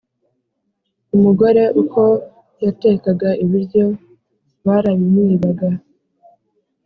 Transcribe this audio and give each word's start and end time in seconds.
Umugore 1.15 1.63
uko 1.81 2.01
yatekaga 2.65 3.29
ibiryo 3.43 3.85
barabimwibaga 4.65 5.69